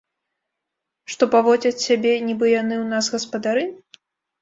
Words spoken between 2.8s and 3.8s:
ў нас гаспадары?